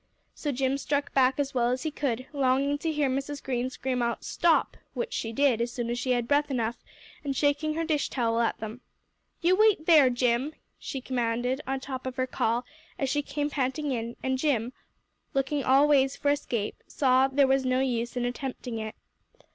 So 0.33 0.51
Jim 0.51 0.79
struck 0.79 1.13
back 1.13 1.39
as 1.39 1.53
well 1.53 1.69
as 1.69 1.83
he 1.83 1.91
could, 1.91 2.25
longing 2.33 2.79
to 2.79 2.91
hear 2.91 3.07
Mrs. 3.07 3.43
Green 3.43 3.69
scream 3.69 4.01
out, 4.01 4.23
"Stop!" 4.25 4.75
which 4.95 5.13
she 5.13 5.31
did 5.31 5.61
as 5.61 5.71
soon 5.71 5.91
as 5.91 5.99
she 5.99 6.13
had 6.13 6.27
breath 6.27 6.49
enough, 6.49 6.77
and 7.23 7.35
shaking 7.35 7.75
her 7.75 7.83
dish 7.83 8.09
towel 8.09 8.39
at 8.39 8.57
them. 8.59 8.81
"You 9.41 9.55
wait 9.55 9.85
there, 9.85 10.09
Jim," 10.09 10.53
she 10.79 11.01
commanded, 11.01 11.61
on 11.67 11.79
top 11.81 12.07
of 12.07 12.15
her 12.15 12.25
call, 12.25 12.65
as 12.97 13.11
she 13.11 13.21
came 13.21 13.51
panting 13.51 13.95
on; 13.95 14.15
and 14.23 14.39
Jim, 14.39 14.73
looking 15.35 15.63
all 15.63 15.87
ways 15.87 16.15
for 16.17 16.31
escape, 16.31 16.81
saw 16.87 17.27
there 17.27 17.45
was 17.45 17.63
no 17.63 17.79
use 17.79 18.17
in 18.17 18.25
attempting 18.25 18.79
it. 18.79 18.95